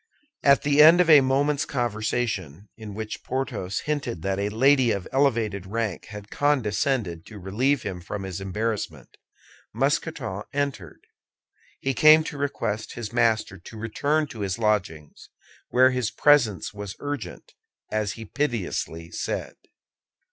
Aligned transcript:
At 0.41 0.63
the 0.63 0.81
end 0.81 0.99
of 0.99 1.11
a 1.11 1.21
moment's 1.21 1.63
conversation, 1.65 2.69
in 2.75 2.95
which 2.95 3.23
Porthos 3.23 3.81
hinted 3.81 4.23
that 4.23 4.39
a 4.39 4.49
lady 4.49 4.89
of 4.89 5.07
elevated 5.11 5.67
rank 5.67 6.05
had 6.05 6.31
condescended 6.31 7.23
to 7.27 7.37
relieve 7.37 7.83
him 7.83 8.01
from 8.01 8.23
his 8.23 8.41
embarrassment, 8.41 9.17
Mousqueton 9.75 10.41
entered. 10.53 11.01
He 11.79 11.93
came 11.93 12.23
to 12.23 12.37
request 12.39 12.93
his 12.93 13.13
master 13.13 13.59
to 13.59 13.77
return 13.77 14.25
to 14.29 14.39
his 14.39 14.57
lodgings, 14.57 15.29
where 15.69 15.91
his 15.91 16.09
presence 16.09 16.73
was 16.73 16.95
urgent, 16.97 17.53
as 17.91 18.13
he 18.13 18.25
piteously 18.25 19.11
said. 19.11 19.53